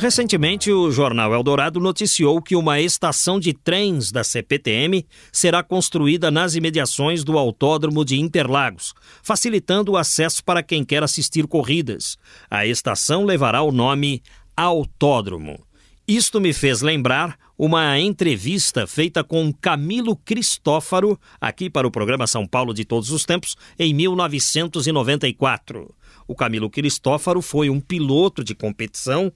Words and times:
Recentemente, 0.00 0.72
o 0.72 0.90
jornal 0.90 1.34
Eldorado 1.34 1.78
noticiou 1.78 2.40
que 2.40 2.56
uma 2.56 2.80
estação 2.80 3.38
de 3.38 3.52
trens 3.52 4.10
da 4.10 4.24
CPTM 4.24 5.04
será 5.30 5.62
construída 5.62 6.30
nas 6.30 6.54
imediações 6.54 7.22
do 7.22 7.36
Autódromo 7.36 8.02
de 8.02 8.18
Interlagos, 8.18 8.94
facilitando 9.22 9.92
o 9.92 9.98
acesso 9.98 10.42
para 10.42 10.62
quem 10.62 10.86
quer 10.86 11.02
assistir 11.02 11.46
corridas. 11.46 12.16
A 12.50 12.64
estação 12.64 13.26
levará 13.26 13.60
o 13.60 13.70
nome 13.70 14.22
Autódromo. 14.56 15.62
Isto 16.08 16.40
me 16.40 16.54
fez 16.54 16.80
lembrar 16.80 17.36
uma 17.58 17.98
entrevista 17.98 18.86
feita 18.86 19.22
com 19.22 19.52
Camilo 19.52 20.16
Cristófaro, 20.16 21.20
aqui 21.38 21.68
para 21.68 21.86
o 21.86 21.90
programa 21.90 22.26
São 22.26 22.46
Paulo 22.46 22.72
de 22.72 22.86
Todos 22.86 23.10
os 23.10 23.26
Tempos, 23.26 23.54
em 23.78 23.92
1994. 23.92 25.94
O 26.26 26.34
Camilo 26.34 26.70
Cristófaro 26.70 27.42
foi 27.42 27.68
um 27.68 27.80
piloto 27.80 28.42
de 28.42 28.54
competição, 28.54 29.30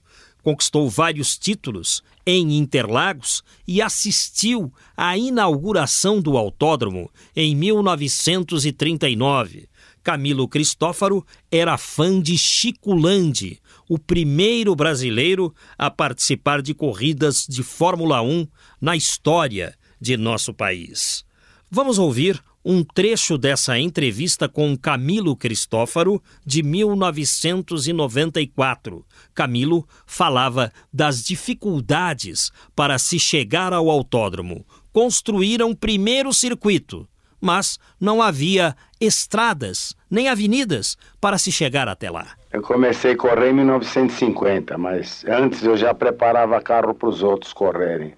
conquistou 0.45 0.87
vários 0.87 1.37
títulos 1.39 2.03
em 2.23 2.59
Interlagos 2.59 3.41
e 3.67 3.81
assistiu 3.81 4.71
à 4.95 5.17
inauguração 5.17 6.21
do 6.21 6.37
autódromo 6.37 7.09
em 7.35 7.55
1939. 7.55 9.67
Camilo 10.03 10.47
Cristófaro 10.47 11.25
era 11.51 11.79
fã 11.79 12.21
de 12.21 12.37
Chico 12.37 12.93
Landi, 12.93 13.59
o 13.89 13.97
primeiro 13.97 14.75
brasileiro 14.75 15.51
a 15.79 15.89
participar 15.89 16.61
de 16.61 16.75
corridas 16.75 17.47
de 17.49 17.63
Fórmula 17.63 18.21
1 18.21 18.47
na 18.79 18.95
história 18.95 19.75
de 19.99 20.15
nosso 20.15 20.53
país. 20.53 21.25
Vamos 21.71 21.97
ouvir 21.97 22.39
um 22.65 22.83
trecho 22.83 23.37
dessa 23.37 23.77
entrevista 23.77 24.49
com 24.49 24.75
Camilo 24.75 25.35
Cristófaro, 25.35 26.19
de 26.43 26.63
1994. 26.63 29.05
Camilo 29.35 29.87
falava 30.07 30.71
das 30.91 31.23
dificuldades 31.23 32.51
para 32.75 32.97
se 32.97 33.19
chegar 33.19 33.71
ao 33.71 33.87
autódromo. 33.87 34.65
Construíram 34.91 35.75
primeiro 35.75 36.33
circuito, 36.33 37.07
mas 37.39 37.77
não 38.01 38.19
havia 38.19 38.75
estradas 38.99 39.95
nem 40.09 40.27
avenidas 40.27 40.97
para 41.21 41.37
se 41.37 41.51
chegar 41.51 41.87
até 41.87 42.09
lá. 42.09 42.29
Eu 42.51 42.63
comecei 42.63 43.11
a 43.11 43.17
correr 43.17 43.51
em 43.51 43.53
1950, 43.53 44.75
mas 44.77 45.23
antes 45.27 45.63
eu 45.63 45.77
já 45.77 45.93
preparava 45.93 46.59
carro 46.61 46.95
para 46.95 47.09
os 47.09 47.21
outros 47.21 47.53
correrem. 47.53 48.15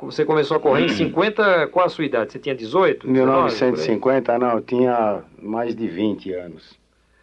Você 0.00 0.24
começou 0.24 0.56
a 0.56 0.60
correr 0.60 0.84
em 0.84 0.88
50, 0.88 1.68
qual 1.68 1.86
a 1.86 1.88
sua 1.88 2.04
idade? 2.04 2.32
Você 2.32 2.38
tinha 2.38 2.54
18? 2.54 3.08
1950, 3.08 4.38
não, 4.38 4.52
eu 4.52 4.60
tinha 4.60 5.22
mais 5.42 5.74
de 5.74 5.88
20 5.88 6.32
anos. 6.34 6.78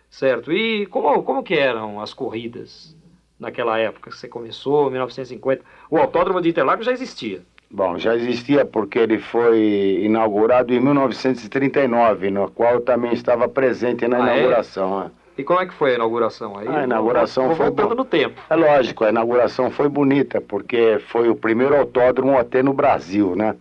Certo. 0.10 0.52
E 0.52 0.86
como, 0.88 1.24
como 1.24 1.44
que 1.44 1.54
eram 1.54 2.02
as 2.02 2.14
corridas 2.14 2.96
naquela 3.40 3.78
época 3.80 4.10
que 4.10 4.18
você 4.18 4.28
começou, 4.28 4.90
1950? 4.90 5.64
O 5.90 5.98
Autódromo 5.98 6.42
de 6.42 6.50
Interlagos 6.50 6.86
já 6.86 6.92
existia. 6.92 7.42
Bom, 7.70 7.98
já 7.98 8.16
existia 8.16 8.64
porque 8.64 9.00
ele 9.00 9.20
foi 9.20 10.00
inaugurado 10.04 10.74
em 10.74 10.80
1939, 10.80 12.32
no 12.32 12.50
qual 12.52 12.76
eu 12.76 12.82
também 12.82 13.14
estava 13.14 13.50
presente 13.50 14.08
na 14.08 14.24
ah, 14.24 14.30
é? 14.30 14.38
inauguração. 14.38 15.04
É? 15.04 15.25
E 15.38 15.44
como 15.44 15.60
é 15.60 15.66
que 15.66 15.74
foi 15.74 15.92
a 15.92 15.96
inauguração 15.96 16.58
aí? 16.58 16.68
A 16.68 16.84
inauguração 16.84 17.48
vou, 17.48 17.56
foi 17.56 17.66
voltando 17.68 17.96
no 17.96 18.06
tempo. 18.06 18.42
É 18.50 18.56
lógico, 18.56 19.04
a 19.04 19.10
inauguração 19.10 19.70
foi 19.70 19.90
bonita, 19.90 20.40
porque 20.40 21.00
foi 21.08 21.30
o 21.30 21.36
primeiro 21.36 21.76
autódromo 21.76 22.38
até 22.38 22.64
no 22.64 22.74
Brasil, 22.74 23.36
né? 23.36 23.56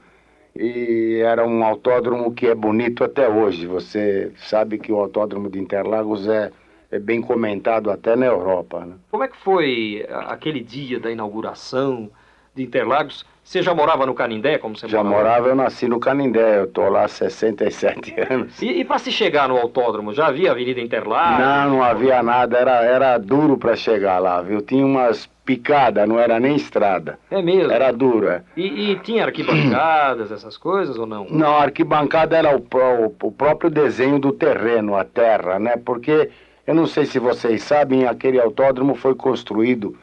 E 0.54 1.20
era 1.24 1.44
um 1.44 1.64
autódromo 1.64 2.32
que 2.32 2.46
é 2.46 2.54
bonito 2.54 3.02
até 3.02 3.28
hoje. 3.28 3.66
Você 3.66 4.32
sabe 4.36 4.78
que 4.78 4.92
o 4.92 5.00
autódromo 5.00 5.50
de 5.50 5.58
Interlagos 5.58 6.28
é, 6.28 6.52
é 6.92 6.98
bem 6.98 7.20
comentado 7.20 7.90
até 7.90 8.14
na 8.14 8.26
Europa. 8.26 8.86
Né? 8.86 8.94
Como 9.10 9.24
é 9.24 9.28
que 9.28 9.36
foi 9.36 10.06
aquele 10.08 10.60
dia 10.60 11.00
da 11.00 11.10
inauguração 11.10 12.08
de 12.54 12.62
Interlagos? 12.62 13.24
Você 13.42 13.60
já 13.60 13.74
morava 13.74 14.06
no 14.06 14.14
Canindé, 14.14 14.56
como 14.56 14.74
você 14.74 14.88
Já 14.88 15.04
morava, 15.04 15.22
morava 15.22 15.48
eu 15.48 15.54
nasci 15.54 15.86
no 15.86 16.00
Canindé, 16.00 16.60
eu 16.60 16.64
estou 16.64 16.88
lá 16.88 17.04
há 17.04 17.08
67 17.08 18.14
anos. 18.30 18.62
E, 18.62 18.80
e 18.80 18.84
para 18.84 18.98
se 18.98 19.12
chegar 19.12 19.48
no 19.50 19.58
autódromo, 19.58 20.14
já 20.14 20.28
havia 20.28 20.50
Avenida 20.50 20.80
Interlagos? 20.80 21.44
Não, 21.44 21.70
não 21.70 21.82
havia 21.82 22.22
nada, 22.22 22.56
era, 22.56 22.82
era 22.82 23.18
duro 23.18 23.58
para 23.58 23.76
chegar 23.76 24.18
lá, 24.18 24.40
viu? 24.40 24.62
Tinha 24.62 24.84
umas 24.86 25.28
picadas, 25.44 26.08
não 26.08 26.18
era 26.18 26.40
nem 26.40 26.56
estrada. 26.56 27.18
É 27.30 27.42
mesmo? 27.42 27.70
Era 27.70 27.92
duro, 27.92 28.28
é. 28.28 28.42
E, 28.56 28.92
e 28.92 28.98
tinha 29.00 29.26
arquibancadas, 29.26 30.32
essas 30.32 30.56
coisas 30.56 30.96
ou 30.96 31.04
não? 31.06 31.26
Não, 31.28 31.54
a 31.54 31.64
arquibancada 31.64 32.38
era 32.38 32.56
o, 32.56 32.60
o, 32.60 33.14
o 33.26 33.30
próprio 33.32 33.68
desenho 33.68 34.18
do 34.18 34.32
terreno, 34.32 34.96
a 34.96 35.04
terra, 35.04 35.58
né? 35.58 35.76
Porque, 35.76 36.30
eu 36.66 36.74
não 36.74 36.86
sei 36.86 37.04
se 37.04 37.18
vocês 37.18 37.62
sabem, 37.62 38.06
aquele 38.06 38.40
autódromo 38.40 38.94
foi 38.94 39.14
construído 39.14 39.94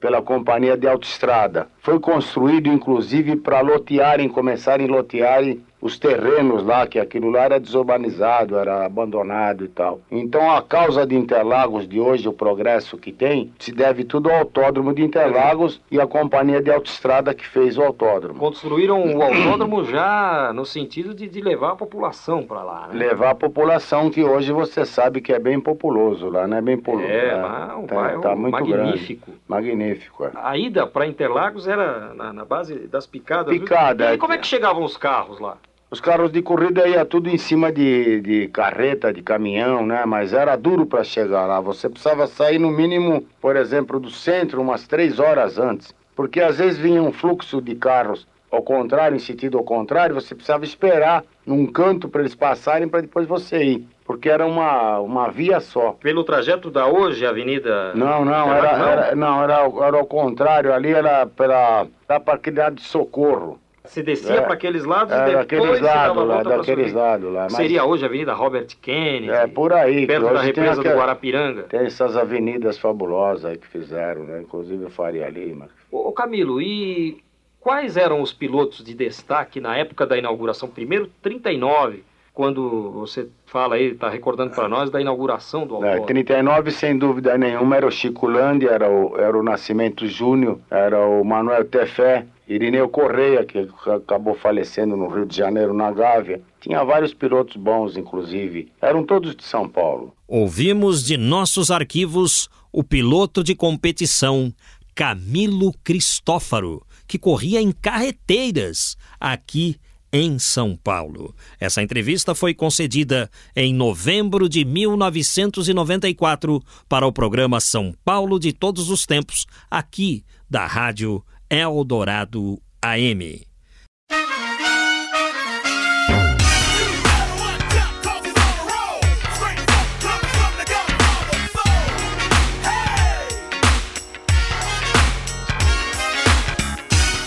pela 0.00 0.22
companhia 0.22 0.76
de 0.76 0.86
autoestrada. 0.86 1.68
Foi 1.88 1.98
construído 1.98 2.68
inclusive 2.68 3.34
para 3.34 3.62
lotearem, 3.62 4.28
começarem 4.28 4.86
a 4.86 4.90
lotearem 4.90 5.64
os 5.80 5.98
terrenos 5.98 6.64
lá, 6.64 6.86
que 6.86 6.98
aquilo 6.98 7.30
lá 7.30 7.44
era 7.44 7.60
desurbanizado, 7.60 8.56
era 8.56 8.84
abandonado 8.84 9.64
e 9.64 9.68
tal. 9.68 10.00
Então 10.10 10.50
a 10.50 10.60
causa 10.60 11.06
de 11.06 11.14
Interlagos 11.14 11.88
de 11.88 12.00
hoje, 12.00 12.28
o 12.28 12.32
progresso 12.32 12.98
que 12.98 13.12
tem, 13.12 13.52
se 13.58 13.72
deve 13.72 14.04
tudo 14.04 14.28
ao 14.28 14.38
autódromo 14.38 14.92
de 14.92 15.02
Interlagos 15.02 15.80
e 15.90 16.00
à 16.00 16.06
companhia 16.06 16.60
de 16.60 16.70
autoestrada 16.70 17.32
que 17.32 17.46
fez 17.46 17.78
o 17.78 17.82
autódromo. 17.82 18.38
Construíram 18.40 19.04
o 19.04 19.22
autódromo 19.22 19.84
já 19.84 20.52
no 20.52 20.64
sentido 20.64 21.14
de, 21.14 21.28
de 21.28 21.40
levar 21.40 21.72
a 21.72 21.76
população 21.76 22.42
para 22.42 22.62
lá, 22.62 22.88
né? 22.88 22.98
Levar 22.98 23.30
a 23.30 23.34
população 23.34 24.10
que 24.10 24.24
hoje 24.24 24.52
você 24.52 24.84
sabe 24.84 25.20
que 25.20 25.32
é 25.32 25.38
bem 25.38 25.60
populoso 25.60 26.28
lá, 26.28 26.46
né? 26.46 26.60
Bem 26.60 26.76
populoso. 26.76 27.08
É, 27.08 27.30
é, 27.30 27.76
um 27.76 27.86
tá, 27.86 28.18
tá 28.18 28.36
muito 28.36 28.52
magnífico. 28.52 29.26
Grande. 29.26 29.40
Magnífico. 29.46 30.24
É. 30.24 30.30
A 30.34 30.58
ida 30.58 30.86
para 30.86 31.06
Interlagos 31.06 31.68
era 31.68 31.77
na, 32.14 32.32
na, 32.32 32.44
base 32.44 32.74
das 32.88 33.06
picadas. 33.06 33.56
Picada. 33.56 34.14
E 34.14 34.18
como 34.18 34.32
é 34.32 34.38
que 34.38 34.46
chegavam 34.46 34.84
os 34.84 34.96
carros 34.96 35.40
lá? 35.40 35.56
Os 35.90 36.00
carros 36.00 36.30
de 36.30 36.42
corrida 36.42 36.86
ia 36.86 37.04
tudo 37.04 37.30
em 37.30 37.38
cima 37.38 37.72
de, 37.72 38.20
de 38.20 38.48
carreta, 38.48 39.12
de 39.12 39.22
caminhão, 39.22 39.86
né? 39.86 40.04
Mas 40.04 40.34
era 40.34 40.54
duro 40.54 40.84
para 40.84 41.02
chegar 41.02 41.46
lá. 41.46 41.60
Você 41.60 41.88
precisava 41.88 42.26
sair 42.26 42.58
no 42.58 42.70
mínimo, 42.70 43.26
por 43.40 43.56
exemplo, 43.56 43.98
do 43.98 44.10
centro 44.10 44.60
umas 44.60 44.86
três 44.86 45.18
horas 45.18 45.58
antes. 45.58 45.94
Porque 46.14 46.40
às 46.40 46.58
vezes 46.58 46.78
vinha 46.78 47.02
um 47.02 47.12
fluxo 47.12 47.62
de 47.62 47.74
carros 47.74 48.26
ao 48.50 48.62
contrário, 48.62 49.14
em 49.14 49.20
sentido 49.20 49.58
ao 49.58 49.64
contrário, 49.64 50.14
você 50.14 50.34
precisava 50.34 50.64
esperar 50.64 51.22
num 51.44 51.66
canto 51.66 52.08
para 52.08 52.22
eles 52.22 52.34
passarem 52.34 52.88
para 52.88 53.02
depois 53.02 53.26
você 53.26 53.62
ir. 53.62 53.88
Porque 54.08 54.30
era 54.30 54.46
uma, 54.46 54.98
uma 55.00 55.30
via 55.30 55.60
só. 55.60 55.92
Pelo 55.92 56.24
trajeto 56.24 56.70
da 56.70 56.86
hoje, 56.86 57.26
Avenida. 57.26 57.92
Não, 57.94 58.24
não, 58.24 58.50
era, 58.50 58.70
era, 58.70 59.14
não 59.14 59.42
era, 59.44 59.58
era 59.86 59.98
ao 59.98 60.06
contrário, 60.06 60.72
ali 60.72 60.94
era 60.94 61.26
pela, 61.26 61.86
pela 62.06 62.18
parquilhada 62.18 62.76
de 62.76 62.84
socorro. 62.84 63.60
Você 63.84 64.02
descia 64.02 64.36
é, 64.36 64.40
para 64.40 64.54
aqueles 64.54 64.86
lados 64.86 65.12
é, 65.12 65.30
e 65.30 65.44
depois 65.44 65.78
lados 65.82 66.26
lá, 66.26 66.42
daqueles 66.42 66.90
lados 66.94 67.30
lá. 67.30 67.42
Mas... 67.44 67.52
Seria 67.52 67.84
hoje 67.84 68.02
a 68.02 68.06
Avenida 68.08 68.32
Robert 68.32 68.68
Kennedy. 68.80 69.30
É, 69.30 69.46
por 69.46 69.74
aí. 69.74 70.06
Perto 70.06 70.32
da 70.32 70.40
represa 70.40 70.82
do 70.82 70.88
Guarapiranga. 70.88 71.64
Tem 71.64 71.80
essas 71.80 72.16
avenidas 72.16 72.78
fabulosas 72.78 73.44
aí 73.44 73.58
que 73.58 73.66
fizeram, 73.66 74.24
né? 74.24 74.40
Inclusive 74.40 74.86
o 74.86 74.90
Faria 74.90 75.28
Lima. 75.28 75.68
Ô, 75.90 76.12
Camilo, 76.12 76.62
e 76.62 77.22
quais 77.60 77.98
eram 77.98 78.22
os 78.22 78.32
pilotos 78.32 78.82
de 78.82 78.94
destaque 78.94 79.60
na 79.60 79.76
época 79.76 80.06
da 80.06 80.16
inauguração? 80.16 80.66
Primeiro, 80.66 81.10
39, 81.20 82.04
quando 82.38 82.92
você 82.92 83.26
fala 83.46 83.74
aí, 83.74 83.86
está 83.86 84.08
recordando 84.08 84.54
para 84.54 84.68
nós 84.68 84.90
da 84.90 85.00
inauguração 85.00 85.66
do 85.66 85.74
é, 85.84 85.88
autódromo. 85.94 86.04
É, 86.04 86.06
39, 86.06 86.70
sem 86.70 86.96
dúvida 86.96 87.36
nenhuma, 87.36 87.74
era 87.74 87.84
o 87.84 87.90
Chico 87.90 88.28
Landi, 88.28 88.64
era 88.64 88.88
o, 88.88 89.18
era 89.18 89.36
o 89.36 89.42
Nascimento 89.42 90.06
Júnior, 90.06 90.60
era 90.70 91.04
o 91.04 91.24
Manuel 91.24 91.64
Tefé, 91.64 92.26
Irineu 92.46 92.88
Correia, 92.88 93.44
que 93.44 93.68
acabou 93.92 94.36
falecendo 94.36 94.96
no 94.96 95.08
Rio 95.08 95.26
de 95.26 95.36
Janeiro, 95.36 95.74
na 95.74 95.90
Gávea. 95.90 96.40
Tinha 96.60 96.84
vários 96.84 97.12
pilotos 97.12 97.56
bons, 97.56 97.96
inclusive. 97.96 98.68
Eram 98.80 99.02
todos 99.02 99.34
de 99.34 99.42
São 99.42 99.68
Paulo. 99.68 100.14
Ouvimos 100.28 101.02
de 101.02 101.16
nossos 101.16 101.72
arquivos 101.72 102.48
o 102.72 102.84
piloto 102.84 103.42
de 103.42 103.56
competição 103.56 104.54
Camilo 104.94 105.72
Cristófaro, 105.82 106.86
que 107.08 107.18
corria 107.18 107.60
em 107.60 107.72
carreteiras 107.72 108.96
aqui 109.18 109.76
em 110.12 110.38
São 110.38 110.76
Paulo. 110.76 111.34
Essa 111.58 111.82
entrevista 111.82 112.34
foi 112.34 112.54
concedida 112.54 113.30
em 113.54 113.74
novembro 113.74 114.48
de 114.48 114.64
1994 114.64 116.62
para 116.88 117.06
o 117.06 117.12
programa 117.12 117.60
São 117.60 117.94
Paulo 118.04 118.38
de 118.38 118.52
Todos 118.52 118.90
os 118.90 119.06
Tempos, 119.06 119.46
aqui 119.70 120.24
da 120.48 120.66
Rádio 120.66 121.24
Eldorado 121.50 122.60
AM. 122.82 123.47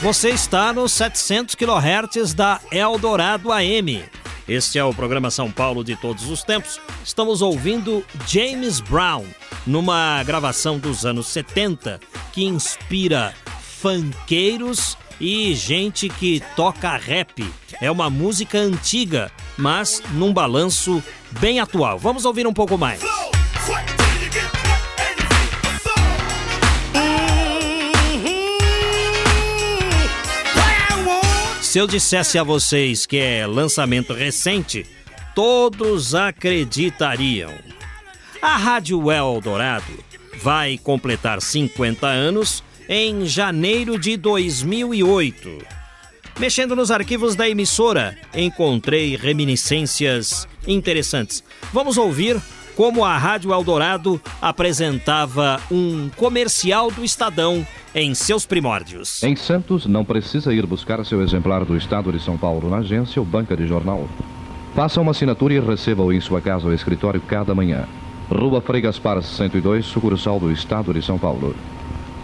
Você 0.01 0.31
está 0.31 0.73
nos 0.73 0.93
700 0.93 1.53
kHz 1.53 2.33
da 2.33 2.59
Eldorado 2.71 3.51
AM. 3.51 4.03
Este 4.47 4.79
é 4.79 4.83
o 4.83 4.91
programa 4.91 5.29
São 5.29 5.51
Paulo 5.51 5.83
de 5.83 5.95
todos 5.95 6.27
os 6.27 6.41
tempos. 6.41 6.81
Estamos 7.03 7.43
ouvindo 7.43 8.03
James 8.27 8.79
Brown 8.79 9.23
numa 9.65 10.23
gravação 10.23 10.79
dos 10.79 11.05
anos 11.05 11.27
70 11.27 11.99
que 12.33 12.43
inspira 12.43 13.35
funkeiros 13.79 14.97
e 15.19 15.53
gente 15.53 16.09
que 16.09 16.41
toca 16.55 16.97
rap. 16.97 17.45
É 17.79 17.91
uma 17.91 18.09
música 18.09 18.57
antiga, 18.57 19.31
mas 19.55 20.01
num 20.13 20.33
balanço 20.33 21.01
bem 21.39 21.59
atual. 21.59 21.99
Vamos 21.99 22.25
ouvir 22.25 22.47
um 22.47 22.53
pouco 22.53 22.75
mais. 22.75 23.01
Se 31.71 31.79
eu 31.79 31.87
dissesse 31.87 32.37
a 32.37 32.43
vocês 32.43 33.05
que 33.05 33.15
é 33.15 33.47
lançamento 33.47 34.11
recente, 34.11 34.85
todos 35.33 36.13
acreditariam. 36.13 37.53
A 38.41 38.57
Rádio 38.57 39.09
Eldorado 39.09 39.93
vai 40.43 40.77
completar 40.77 41.41
50 41.41 42.05
anos 42.05 42.61
em 42.89 43.25
janeiro 43.25 43.97
de 43.97 44.17
2008. 44.17 45.59
Mexendo 46.37 46.75
nos 46.75 46.91
arquivos 46.91 47.37
da 47.37 47.47
emissora, 47.47 48.17
encontrei 48.35 49.15
reminiscências 49.15 50.45
interessantes. 50.67 51.41
Vamos 51.71 51.95
ouvir 51.95 52.37
como 52.81 53.05
a 53.05 53.15
Rádio 53.15 53.53
Eldorado 53.53 54.19
apresentava 54.41 55.61
um 55.69 56.09
comercial 56.17 56.89
do 56.89 57.05
Estadão 57.05 57.63
em 57.93 58.15
seus 58.15 58.43
primórdios. 58.43 59.21
Em 59.21 59.35
Santos, 59.35 59.85
não 59.85 60.03
precisa 60.03 60.51
ir 60.51 60.65
buscar 60.65 61.05
seu 61.05 61.21
exemplar 61.21 61.63
do 61.63 61.77
Estado 61.77 62.11
de 62.11 62.19
São 62.19 62.39
Paulo 62.39 62.71
na 62.71 62.77
agência 62.77 63.21
ou 63.21 63.25
banca 63.25 63.55
de 63.55 63.67
jornal. 63.67 64.09
Faça 64.73 64.99
uma 64.99 65.11
assinatura 65.11 65.53
e 65.53 65.59
receba-o 65.59 66.11
em 66.11 66.19
sua 66.19 66.41
casa 66.41 66.65
ou 66.65 66.73
escritório 66.73 67.21
cada 67.21 67.53
manhã. 67.53 67.87
Rua 68.27 68.59
Frei 68.59 68.81
Gaspar 68.81 69.21
102, 69.21 69.85
sucursal 69.85 70.39
do 70.39 70.51
Estado 70.51 70.91
de 70.91 71.03
São 71.03 71.19
Paulo. 71.19 71.55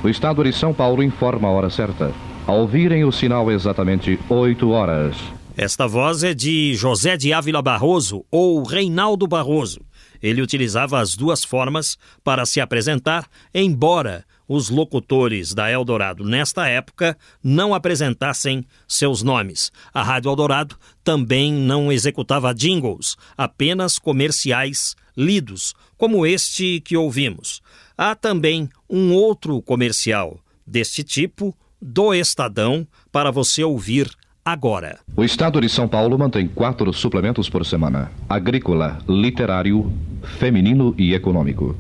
O 0.04 0.09
Estado 0.09 0.44
de 0.44 0.51
São 0.51 0.74
Paulo 0.74 1.04
informa 1.04 1.50
a 1.50 1.51
hora 1.51 1.69
certa. 1.69 2.12
Ao 2.48 2.62
ouvirem 2.62 3.06
o 3.06 3.12
sinal 3.12 3.51
exatamente 3.51 4.19
8 4.27 4.68
horas. 4.71 5.18
Esta 5.56 5.88
voz 5.88 6.24
é 6.24 6.36
de 6.36 6.74
José 6.75 7.18
de 7.18 7.33
Ávila 7.33 7.63
Barroso 7.63 8.24
ou 8.31 8.63
Reinaldo 8.63 9.27
Barroso. 9.27 9.81
Ele 10.21 10.41
utilizava 10.41 10.99
as 10.99 11.15
duas 11.15 11.43
formas 11.43 11.97
para 12.23 12.45
se 12.45 12.59
apresentar, 12.59 13.27
embora 13.53 14.25
os 14.47 14.69
locutores 14.69 15.53
da 15.53 15.69
Eldorado 15.69 16.23
nesta 16.23 16.67
época 16.67 17.17
não 17.43 17.73
apresentassem 17.73 18.63
seus 18.87 19.21
nomes. 19.21 19.71
A 19.93 20.01
Rádio 20.01 20.29
Eldorado 20.29 20.77
também 21.03 21.51
não 21.51 21.91
executava 21.91 22.53
jingles, 22.53 23.17
apenas 23.37 23.99
comerciais 23.99 24.95
lidos, 25.15 25.73
como 25.97 26.25
este 26.25 26.79
que 26.79 26.95
ouvimos. 26.95 27.61
Há 27.97 28.15
também 28.15 28.69
um 28.89 29.11
outro 29.13 29.61
comercial 29.61 30.39
deste 30.65 31.03
tipo, 31.03 31.55
do 31.81 32.13
Estadão, 32.13 32.87
para 33.11 33.31
você 33.31 33.63
ouvir 33.63 34.09
agora. 34.47 34.99
O 35.13 35.25
Estado 35.25 35.59
de 35.59 35.67
São 35.67 35.89
Paulo 35.89 36.17
mantém 36.17 36.47
quatro 36.47 36.94
suplementos 36.94 37.49
por 37.49 37.65
semana: 37.65 38.09
agrícola, 38.29 38.99
literário, 39.07 39.91
feminino 40.39 40.95
e 40.97 41.13
econômico. 41.13 41.75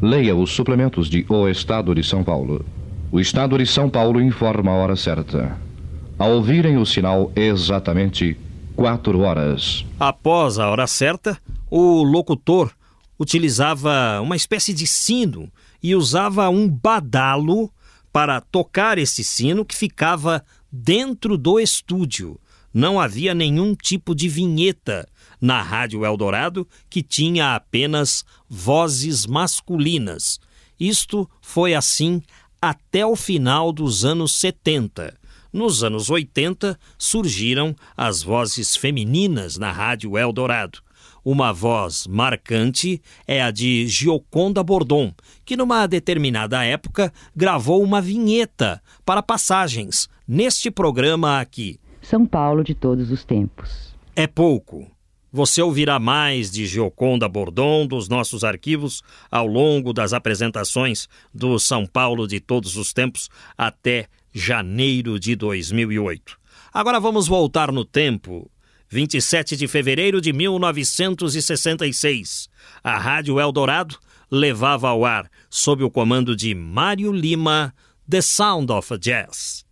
Leia 0.00 0.36
os 0.36 0.52
suplementos 0.52 1.08
de 1.08 1.26
O 1.28 1.48
Estado 1.48 1.92
de 1.92 2.04
São 2.04 2.22
Paulo. 2.22 2.64
O 3.10 3.18
Estado 3.18 3.58
de 3.58 3.66
São 3.66 3.90
Paulo 3.90 4.20
informa 4.20 4.70
a 4.70 4.74
hora 4.74 4.94
certa. 4.94 5.56
Ao 6.16 6.30
ouvirem 6.30 6.76
o 6.76 6.86
sinal 6.86 7.32
exatamente 7.34 8.36
quatro 8.76 9.20
horas. 9.20 9.84
Após 9.98 10.58
a 10.58 10.68
hora 10.68 10.86
certa, 10.86 11.36
o 11.68 12.04
locutor 12.04 12.70
utilizava 13.18 14.20
uma 14.20 14.36
espécie 14.36 14.72
de 14.72 14.86
sino 14.86 15.50
e 15.82 15.96
usava 15.96 16.48
um 16.48 16.68
badalo 16.68 17.70
para 18.12 18.40
tocar 18.40 18.98
esse 18.98 19.24
sino 19.24 19.64
que 19.64 19.74
ficava 19.74 20.44
dentro 20.76 21.38
do 21.38 21.60
estúdio. 21.60 22.40
Não 22.72 23.00
havia 23.00 23.32
nenhum 23.32 23.76
tipo 23.76 24.12
de 24.12 24.28
vinheta 24.28 25.08
na 25.40 25.62
Rádio 25.62 26.04
Eldorado, 26.04 26.66
que 26.90 27.00
tinha 27.00 27.54
apenas 27.54 28.24
vozes 28.48 29.24
masculinas. 29.24 30.40
Isto 30.78 31.30
foi 31.40 31.74
assim 31.74 32.20
até 32.60 33.06
o 33.06 33.14
final 33.14 33.72
dos 33.72 34.04
anos 34.04 34.34
70. 34.40 35.16
Nos 35.52 35.84
anos 35.84 36.10
80 36.10 36.76
surgiram 36.98 37.76
as 37.96 38.24
vozes 38.24 38.74
femininas 38.74 39.56
na 39.56 39.70
Rádio 39.70 40.18
Eldorado. 40.18 40.80
Uma 41.24 41.52
voz 41.52 42.06
marcante 42.06 43.00
é 43.26 43.40
a 43.40 43.50
de 43.50 43.86
Gioconda 43.88 44.62
Bordon, 44.62 45.14
que 45.44 45.56
numa 45.56 45.86
determinada 45.86 46.62
época 46.62 47.10
gravou 47.34 47.82
uma 47.82 48.00
vinheta 48.00 48.82
para 49.06 49.22
passagens 49.22 50.06
neste 50.28 50.70
programa 50.70 51.40
aqui. 51.40 51.80
São 52.02 52.26
Paulo 52.26 52.62
de 52.62 52.74
todos 52.74 53.10
os 53.10 53.24
tempos. 53.24 53.94
É 54.14 54.26
pouco, 54.26 54.86
você 55.32 55.62
ouvirá 55.62 55.98
mais 55.98 56.50
de 56.50 56.66
Gioconda 56.66 57.28
Bordon 57.28 57.86
dos 57.86 58.08
nossos 58.08 58.44
arquivos 58.44 59.02
ao 59.30 59.46
longo 59.46 59.92
das 59.92 60.12
apresentações 60.12 61.08
do 61.32 61.58
São 61.58 61.86
Paulo 61.86 62.28
de 62.28 62.38
todos 62.38 62.76
os 62.76 62.92
tempos 62.92 63.28
até 63.58 64.06
janeiro 64.32 65.18
de 65.18 65.34
2008. 65.34 66.38
Agora 66.72 67.00
vamos 67.00 67.26
voltar 67.26 67.72
no 67.72 67.84
tempo. 67.84 68.50
27 68.88 69.56
de 69.56 69.66
fevereiro 69.66 70.20
de 70.20 70.32
1966. 70.32 72.48
A 72.82 72.98
Rádio 72.98 73.40
Eldorado 73.40 73.96
levava 74.30 74.88
ao 74.88 75.04
ar, 75.04 75.28
sob 75.50 75.84
o 75.84 75.90
comando 75.90 76.36
de 76.36 76.54
Mário 76.54 77.12
Lima, 77.12 77.74
The 78.08 78.20
Sound 78.20 78.70
of 78.72 78.96
Jazz. 78.98 79.64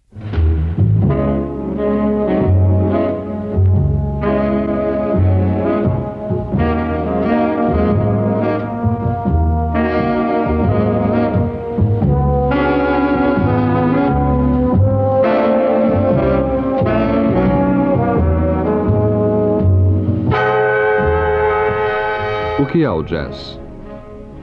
Que 22.66 22.84
é 22.84 22.90
o 22.90 23.02
jazz? 23.02 23.60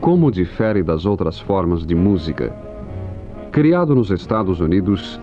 Como 0.02 0.32
difere 0.32 0.84
das 0.84 1.06
outras 1.06 1.40
formas 1.40 1.86
de 1.86 1.96
música? 1.96 2.54
Criado 3.52 3.96
nos 3.96 4.12
Estados 4.12 4.60
Unidos 4.60 5.20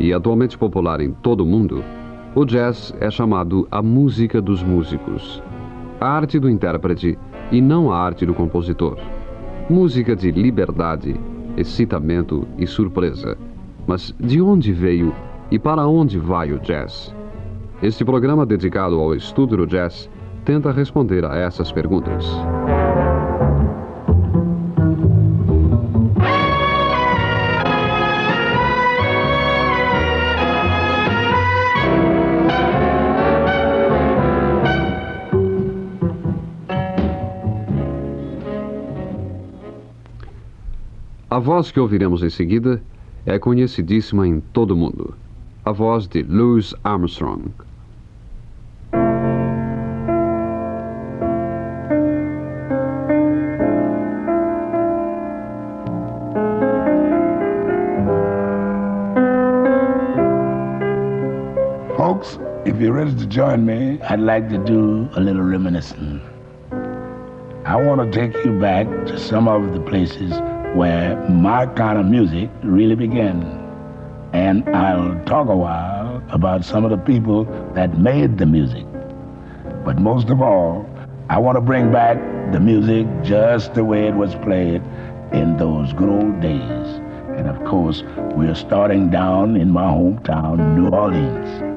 e 0.00 0.12
atualmente 0.12 0.56
popular 0.56 1.00
em 1.00 1.12
todo 1.12 1.42
o 1.42 1.46
mundo, 1.46 1.84
o 2.34 2.44
jazz 2.44 2.94
é 3.00 3.10
chamado 3.10 3.68
a 3.70 3.82
música 3.82 4.40
dos 4.40 4.62
músicos, 4.62 5.42
a 6.00 6.08
arte 6.08 6.38
do 6.38 6.48
intérprete 6.48 7.18
e 7.52 7.60
não 7.60 7.92
a 7.92 7.98
arte 7.98 8.24
do 8.24 8.32
compositor. 8.32 8.96
Música 9.68 10.16
de 10.16 10.30
liberdade, 10.30 11.16
excitamento 11.56 12.46
e 12.56 12.66
surpresa. 12.66 13.36
Mas 13.86 14.14
de 14.18 14.40
onde 14.40 14.72
veio 14.72 15.14
e 15.50 15.58
para 15.58 15.86
onde 15.86 16.18
vai 16.18 16.52
o 16.52 16.58
jazz? 16.60 17.14
Este 17.82 18.04
programa 18.04 18.46
dedicado 18.46 18.98
ao 18.98 19.14
estudo 19.14 19.56
do 19.56 19.66
jazz 19.66 20.08
tenta 20.48 20.72
responder 20.72 21.26
a 21.26 21.36
essas 21.36 21.70
perguntas. 21.70 22.24
A 41.28 41.38
voz 41.38 41.70
que 41.70 41.78
ouviremos 41.78 42.22
em 42.22 42.30
seguida 42.30 42.82
é 43.26 43.38
conhecidíssima 43.38 44.26
em 44.26 44.40
todo 44.40 44.70
o 44.70 44.76
mundo. 44.78 45.14
A 45.62 45.72
voz 45.72 46.08
de 46.08 46.22
Louis 46.22 46.74
Armstrong. 46.82 47.67
If 62.78 62.82
you're 62.82 62.92
ready 62.92 63.12
to 63.12 63.26
join 63.26 63.66
me, 63.66 64.00
I'd 64.02 64.20
like 64.20 64.48
to 64.50 64.56
do 64.56 65.08
a 65.16 65.20
little 65.20 65.42
reminiscing. 65.42 66.22
I 67.64 67.74
want 67.74 68.00
to 68.00 68.08
take 68.16 68.44
you 68.44 68.56
back 68.60 68.86
to 69.06 69.18
some 69.18 69.48
of 69.48 69.74
the 69.74 69.80
places 69.80 70.30
where 70.76 71.16
my 71.28 71.66
kind 71.66 71.98
of 71.98 72.06
music 72.06 72.48
really 72.62 72.94
began. 72.94 73.42
And 74.32 74.62
I'll 74.76 75.20
talk 75.24 75.48
a 75.48 75.56
while 75.56 76.22
about 76.28 76.64
some 76.64 76.84
of 76.84 76.92
the 76.92 76.98
people 76.98 77.46
that 77.74 77.98
made 77.98 78.38
the 78.38 78.46
music. 78.46 78.86
But 79.84 79.98
most 79.98 80.30
of 80.30 80.40
all, 80.40 80.88
I 81.28 81.38
want 81.38 81.56
to 81.56 81.60
bring 81.60 81.90
back 81.90 82.16
the 82.52 82.60
music 82.60 83.08
just 83.24 83.74
the 83.74 83.82
way 83.82 84.06
it 84.06 84.14
was 84.14 84.36
played 84.36 84.82
in 85.32 85.56
those 85.56 85.92
good 85.94 86.10
old 86.10 86.40
days. 86.40 86.86
And 87.36 87.48
of 87.48 87.58
course, 87.64 88.04
we're 88.36 88.54
starting 88.54 89.10
down 89.10 89.56
in 89.56 89.68
my 89.72 89.82
hometown, 89.82 90.76
New 90.76 90.90
Orleans. 90.90 91.67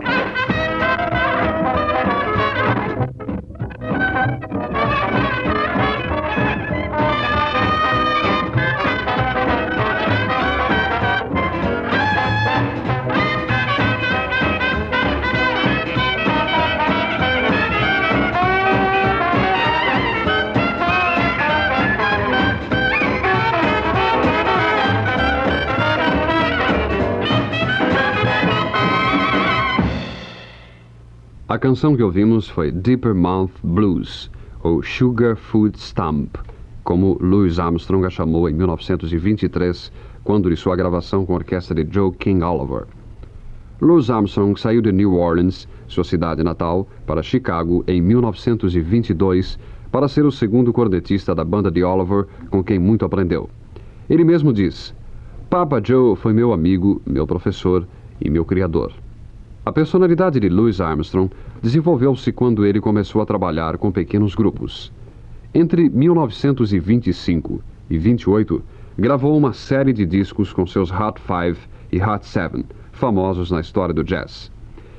Canção 31.62 31.96
que 31.96 32.02
ouvimos 32.02 32.50
foi 32.50 32.72
Deeper 32.72 33.14
Mouth 33.14 33.52
Blues, 33.64 34.32
ou 34.64 34.82
Sugar 34.82 35.36
Food 35.36 35.78
Stamp, 35.78 36.36
como 36.84 37.20
Louis 37.22 37.60
Armstrong 37.60 38.04
a 38.04 38.10
chamou 38.10 38.50
em 38.50 38.54
1923, 38.54 39.92
quando 40.24 40.50
de 40.50 40.56
sua 40.56 40.76
gravação 40.76 41.24
com 41.24 41.34
a 41.34 41.36
orquestra 41.36 41.76
de 41.76 41.94
Joe 41.94 42.12
King 42.14 42.44
Oliver. 42.44 42.88
Louis 43.80 44.10
Armstrong 44.10 44.60
saiu 44.60 44.82
de 44.82 44.92
New 44.92 45.14
Orleans, 45.14 45.68
sua 45.88 46.04
cidade 46.04 46.42
natal, 46.42 46.88
para 47.06 47.22
Chicago 47.22 47.84
em 47.88 48.02
1922 48.02 49.60
para 49.92 50.08
ser 50.08 50.26
o 50.26 50.32
segundo 50.32 50.74
cornetista 50.74 51.36
da 51.36 51.46
banda 51.46 51.70
de 51.70 51.84
Oliver, 51.84 52.26
com 52.50 52.64
quem 52.64 52.80
muito 52.80 53.06
aprendeu. 53.06 53.52
Ele 54.10 54.24
mesmo 54.24 54.52
diz: 54.52 54.96
Papa 55.48 55.80
Joe 55.84 56.16
foi 56.16 56.34
meu 56.34 56.54
amigo, 56.54 57.00
meu 57.06 57.28
professor 57.28 57.88
e 58.20 58.32
meu 58.32 58.46
criador. 58.46 58.92
A 59.64 59.72
personalidade 59.72 60.40
de 60.40 60.50
Louis 60.50 60.82
Armstrong 60.82 61.32
desenvolveu-se 61.62 62.32
quando 62.32 62.66
ele 62.66 62.82
começou 62.82 63.22
a 63.22 63.28
trabalhar 63.28 63.78
com 63.78 63.92
pequenos 63.92 64.34
grupos. 64.34 64.92
Entre 65.54 65.88
1925 65.88 67.62
e 67.88 67.96
28, 67.96 68.64
gravou 68.98 69.38
uma 69.38 69.54
série 69.54 69.94
de 69.94 70.04
discos 70.04 70.52
com 70.52 70.66
seus 70.66 70.90
Hot 70.90 71.22
Five 71.22 71.60
e 71.92 72.02
Hot 72.02 72.26
Seven, 72.26 72.66
famosos 72.92 73.52
na 73.52 73.60
história 73.60 73.94
do 73.94 74.04
jazz. 74.04 74.52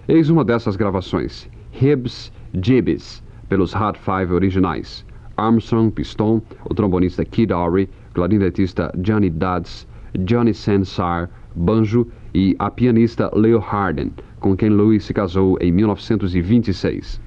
Eis 0.06 0.30
uma 0.30 0.44
dessas 0.44 0.76
gravações, 0.76 1.50
Hibbs 1.72 2.32
Jibbs, 2.54 3.20
pelos 3.48 3.74
Hot 3.74 3.98
Five 3.98 4.32
originais. 4.32 5.04
Armstrong, 5.36 5.90
Piston, 5.90 6.40
o 6.70 6.72
trombonista 6.72 7.24
Kid 7.24 7.52
Ory, 7.52 7.90
clarinetista 8.14 8.92
Johnny 8.96 9.28
Dodds, 9.28 9.88
Johnny 10.20 10.54
Sensar, 10.54 11.28
banjo 11.56 12.06
e 12.32 12.54
a 12.60 12.70
pianista 12.70 13.28
Leo 13.34 13.58
Harden, 13.58 14.12
com 14.42 14.56
quem 14.56 14.68
Louis 14.68 15.04
se 15.04 15.14
casou 15.14 15.56
em 15.60 15.72
1926. 15.72 17.20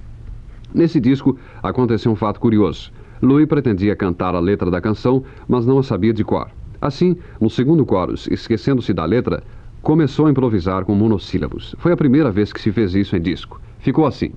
Nesse 0.74 1.00
disco 1.00 1.40
aconteceu 1.64 2.12
um 2.12 2.16
fato 2.16 2.40
curioso. 2.40 2.92
Louis 3.22 3.48
pretendia 3.48 3.96
cantar 3.96 4.36
a 4.36 4.40
letra 4.40 4.70
da 4.70 4.82
canção, 4.82 5.24
mas 5.48 5.66
não 5.66 5.80
a 5.80 5.84
sabia 5.84 6.14
de 6.14 6.24
cor. 6.24 6.50
Assim, 6.82 7.18
no 7.40 7.50
segundo 7.50 7.88
chorus, 7.88 8.28
esquecendo-se 8.28 8.94
da 8.94 9.06
letra, 9.06 9.42
começou 9.82 10.28
a 10.28 10.30
improvisar 10.30 10.84
com 10.84 10.94
monossílabos. 10.94 11.74
Foi 11.80 11.94
a 11.94 11.98
primeira 11.98 12.30
vez 12.30 12.52
que 12.52 12.62
se 12.62 12.72
fez 12.72 12.94
isso 12.94 13.16
em 13.16 13.22
disco. 13.22 13.62
Ficou 13.80 14.06
assim. 14.06 14.34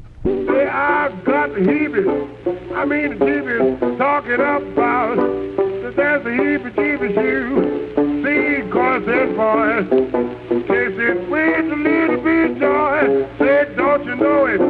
Joy. 12.58 13.26
Say, 13.38 13.74
don't 13.76 14.04
you 14.04 14.14
know 14.14 14.46
it? 14.46 14.60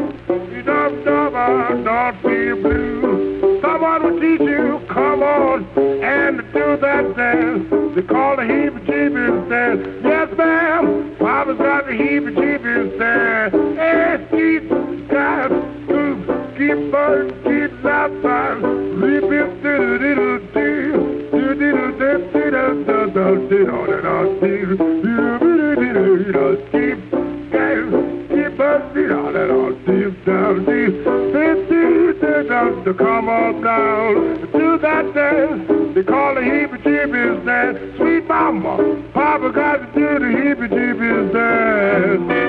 You 0.53 0.63
don't 0.63 1.03
about 1.03 1.85
don't 1.85 2.23
feel 2.23 2.57
blue. 2.63 3.61
Someone 3.61 4.03
will 4.03 4.21
teach 4.21 4.41
you, 4.41 4.81
come 4.89 5.23
on, 5.23 5.65
and 5.77 6.39
do 6.53 6.77
that 6.81 7.15
dance. 7.17 7.69
They 7.95 8.03
call 8.03 8.37
the 8.37 8.43
heebie 8.43 8.85
jeebies 8.87 9.49
dance. 9.51 9.87
Yes, 10.05 10.29
ma'am. 10.37 11.17
Papa's 11.19 11.59
got 11.59 11.87
the 11.87 11.93
heebie 11.93 12.35
jeebies 12.35 12.99
dance. 12.99 13.55
Hey, 13.77 14.17
keep 14.31 14.69
guys, 15.09 15.51
keep 16.57 16.91
birds, 16.91 17.35
keep 17.45 17.85
outside. 17.85 18.63
Rip 18.99 19.25
it, 19.25 19.63
do 19.63 19.99
diddle 19.99 20.39
do, 20.55 21.31
do 21.33 21.55
diddle 21.55 21.93
do 21.99 22.11
diddle 22.33 22.85
do 22.85 23.11
do 23.13 23.49
diddle 23.49 24.41
do 24.41 24.98
do 30.55 32.43
down 32.49 32.85
do 32.85 32.85
to 32.85 32.95
come 32.95 33.29
on 33.29 33.61
down 33.63 34.51
do 34.53 34.79
that 34.79 35.15
dance. 35.15 35.95
They 35.95 36.03
call 36.03 36.35
the 36.35 36.41
heebie 36.41 36.83
jeebies 36.83 37.45
dance. 37.45 37.97
Sweet 37.97 38.27
mama, 38.27 39.03
Papa 39.13 39.51
got 39.53 39.77
to 39.77 39.87
do 39.95 40.19
the 40.19 40.27
heebie 40.27 40.69
jeebies 40.69 41.33
Got 41.33 42.19
the 42.19 42.35
heebie-jeebies. 42.35 42.39
What 42.39 42.48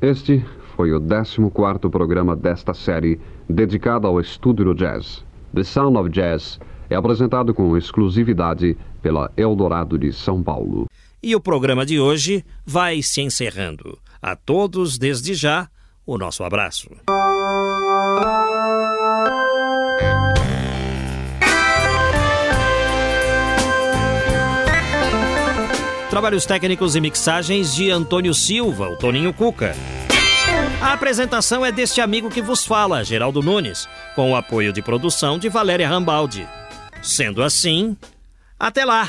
Este 0.00 0.44
foi 0.76 0.92
o 0.92 1.00
14º 1.00 1.90
programa 1.90 2.36
desta 2.36 2.72
série 2.72 3.20
dedicado 3.48 4.06
ao 4.06 4.20
estúdio 4.20 4.66
do 4.66 4.74
jazz. 4.74 5.24
The 5.54 5.64
Sound 5.64 5.98
of 5.98 6.10
Jazz 6.10 6.58
é 6.88 6.94
apresentado 6.94 7.52
com 7.52 7.76
exclusividade 7.76 8.76
pela 9.02 9.30
Eldorado 9.36 9.98
de 9.98 10.12
São 10.12 10.42
Paulo. 10.42 10.86
E 11.22 11.34
o 11.34 11.40
programa 11.40 11.84
de 11.84 12.00
hoje 12.00 12.44
vai 12.64 13.02
se 13.02 13.20
encerrando. 13.20 13.98
A 14.20 14.34
todos, 14.36 14.98
desde 14.98 15.34
já, 15.34 15.68
o 16.06 16.18
nosso 16.18 16.44
abraço. 16.44 16.88
Trabalhos 26.12 26.44
técnicos 26.44 26.94
e 26.94 27.00
mixagens 27.00 27.74
de 27.74 27.90
Antônio 27.90 28.34
Silva, 28.34 28.86
o 28.90 28.98
Toninho 28.98 29.32
Cuca. 29.32 29.74
A 30.78 30.92
apresentação 30.92 31.64
é 31.64 31.72
deste 31.72 32.02
amigo 32.02 32.28
que 32.28 32.42
vos 32.42 32.66
fala, 32.66 33.02
Geraldo 33.02 33.40
Nunes, 33.40 33.88
com 34.14 34.30
o 34.30 34.36
apoio 34.36 34.74
de 34.74 34.82
produção 34.82 35.38
de 35.38 35.48
Valéria 35.48 35.88
Rambaldi. 35.88 36.46
Sendo 37.00 37.42
assim, 37.42 37.96
até 38.60 38.84
lá! 38.84 39.08